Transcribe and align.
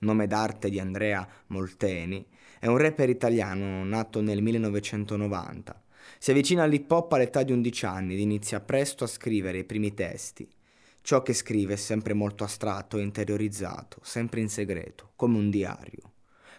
nome 0.00 0.26
d'arte 0.26 0.68
di 0.70 0.78
Andrea 0.78 1.26
Molteni, 1.48 2.26
è 2.58 2.66
un 2.66 2.76
rapper 2.76 3.08
italiano 3.08 3.84
nato 3.84 4.20
nel 4.20 4.42
1990. 4.42 5.82
Si 6.18 6.30
avvicina 6.30 6.62
all'hip 6.62 6.90
hop 6.90 7.12
all'età 7.12 7.42
di 7.42 7.52
11 7.52 7.86
anni 7.86 8.14
ed 8.14 8.20
inizia 8.20 8.60
presto 8.60 9.04
a 9.04 9.08
scrivere 9.08 9.58
i 9.58 9.64
primi 9.64 9.94
testi. 9.94 10.48
Ciò 11.02 11.22
che 11.22 11.32
scrive 11.32 11.74
è 11.74 11.76
sempre 11.76 12.12
molto 12.12 12.44
astratto 12.44 12.98
e 12.98 13.02
interiorizzato, 13.02 13.98
sempre 14.02 14.40
in 14.40 14.50
segreto, 14.50 15.12
come 15.16 15.38
un 15.38 15.48
diario. 15.48 16.12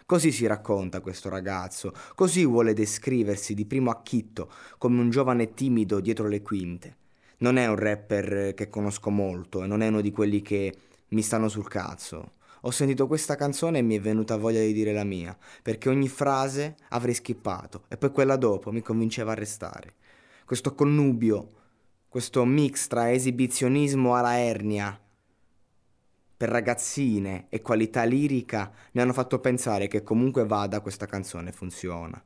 Così 0.04 0.32
si 0.32 0.46
racconta 0.46 1.00
questo 1.00 1.28
ragazzo, 1.28 1.92
così 2.14 2.44
vuole 2.44 2.74
descriversi 2.74 3.54
di 3.54 3.64
primo 3.64 3.90
acchitto, 3.90 4.50
come 4.78 5.00
un 5.00 5.10
giovane 5.10 5.54
timido 5.54 6.00
dietro 6.00 6.26
le 6.26 6.42
quinte. 6.42 6.96
Non 7.38 7.56
è 7.56 7.66
un 7.66 7.76
rapper 7.76 8.54
che 8.54 8.68
conosco 8.68 9.10
molto 9.10 9.62
e 9.62 9.66
non 9.66 9.80
è 9.80 9.88
uno 9.88 10.00
di 10.00 10.10
quelli 10.10 10.42
che 10.42 10.74
mi 11.08 11.22
stanno 11.22 11.48
sul 11.48 11.68
cazzo. 11.68 12.32
Ho 12.64 12.70
sentito 12.70 13.08
questa 13.08 13.34
canzone 13.34 13.78
e 13.78 13.82
mi 13.82 13.96
è 13.96 14.00
venuta 14.00 14.36
voglia 14.36 14.60
di 14.60 14.72
dire 14.72 14.92
la 14.92 15.02
mia, 15.02 15.36
perché 15.62 15.88
ogni 15.88 16.08
frase 16.08 16.76
avrei 16.90 17.14
skippato 17.14 17.84
e 17.88 17.96
poi 17.96 18.10
quella 18.10 18.36
dopo 18.36 18.70
mi 18.70 18.82
convinceva 18.82 19.32
a 19.32 19.34
restare. 19.34 19.94
Questo 20.44 20.74
connubio, 20.74 21.50
questo 22.08 22.44
mix 22.44 22.86
tra 22.86 23.10
esibizionismo 23.10 24.14
alla 24.14 24.38
ernia 24.38 24.96
per 26.36 26.50
ragazzine 26.50 27.46
e 27.48 27.62
qualità 27.62 28.04
lirica 28.04 28.72
mi 28.92 29.00
hanno 29.00 29.12
fatto 29.12 29.38
pensare 29.38 29.86
che 29.86 30.02
comunque 30.02 30.44
vada 30.44 30.80
questa 30.80 31.06
canzone 31.06 31.52
funziona. 31.52 32.20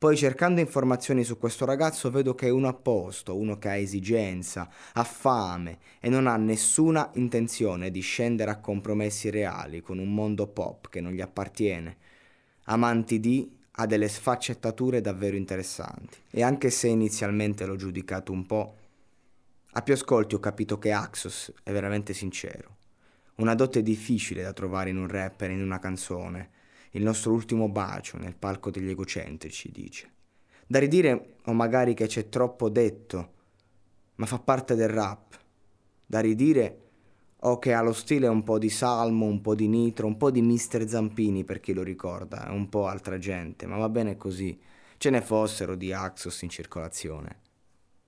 Poi 0.00 0.16
cercando 0.16 0.60
informazioni 0.60 1.24
su 1.24 1.36
questo 1.36 1.66
ragazzo 1.66 2.10
vedo 2.10 2.34
che 2.34 2.46
è 2.46 2.50
uno 2.50 2.68
a 2.68 2.72
posto, 2.72 3.36
uno 3.36 3.58
che 3.58 3.68
ha 3.68 3.76
esigenza, 3.76 4.66
ha 4.94 5.04
fame 5.04 5.76
e 6.00 6.08
non 6.08 6.26
ha 6.26 6.38
nessuna 6.38 7.10
intenzione 7.16 7.90
di 7.90 8.00
scendere 8.00 8.50
a 8.50 8.60
compromessi 8.60 9.28
reali 9.28 9.82
con 9.82 9.98
un 9.98 10.14
mondo 10.14 10.46
pop 10.46 10.88
che 10.88 11.02
non 11.02 11.12
gli 11.12 11.20
appartiene. 11.20 11.98
Amanti 12.64 13.20
di 13.20 13.54
ha 13.72 13.84
delle 13.84 14.08
sfaccettature 14.08 15.02
davvero 15.02 15.36
interessanti. 15.36 16.16
E 16.30 16.42
anche 16.42 16.70
se 16.70 16.88
inizialmente 16.88 17.66
l'ho 17.66 17.76
giudicato 17.76 18.32
un 18.32 18.46
po', 18.46 18.76
a 19.72 19.82
più 19.82 19.92
ascolti 19.92 20.34
ho 20.34 20.40
capito 20.40 20.78
che 20.78 20.92
Axos 20.92 21.52
è 21.62 21.72
veramente 21.72 22.14
sincero. 22.14 22.76
Una 23.34 23.54
dote 23.54 23.82
difficile 23.82 24.44
da 24.44 24.54
trovare 24.54 24.88
in 24.88 24.96
un 24.96 25.08
rapper, 25.08 25.50
in 25.50 25.62
una 25.62 25.78
canzone 25.78 26.52
il 26.90 27.02
nostro 27.02 27.32
ultimo 27.32 27.68
bacio 27.68 28.18
nel 28.18 28.34
palco 28.34 28.70
degli 28.70 28.90
egocentrici, 28.90 29.70
dice. 29.70 30.12
Da 30.66 30.78
ridire 30.78 31.36
o 31.44 31.52
magari 31.52 31.94
che 31.94 32.06
c'è 32.06 32.28
troppo 32.28 32.68
detto, 32.68 33.32
ma 34.16 34.26
fa 34.26 34.38
parte 34.38 34.74
del 34.74 34.88
rap. 34.88 35.38
Da 36.06 36.20
ridire 36.20 36.78
o 37.42 37.58
che 37.58 37.72
ha 37.72 37.80
lo 37.80 37.92
stile 37.92 38.26
un 38.26 38.42
po' 38.42 38.58
di 38.58 38.68
Salmo, 38.68 39.26
un 39.26 39.40
po' 39.40 39.54
di 39.54 39.68
Nitro, 39.68 40.06
un 40.06 40.16
po' 40.16 40.30
di 40.30 40.42
Mister 40.42 40.86
Zampini 40.86 41.44
per 41.44 41.60
chi 41.60 41.72
lo 41.72 41.82
ricorda, 41.82 42.48
un 42.50 42.68
po' 42.68 42.86
altra 42.86 43.18
gente, 43.18 43.66
ma 43.66 43.76
va 43.76 43.88
bene 43.88 44.16
così. 44.16 44.58
Ce 44.98 45.10
ne 45.10 45.22
fossero 45.22 45.74
di 45.74 45.92
Axos 45.92 46.42
in 46.42 46.50
circolazione. 46.50 47.40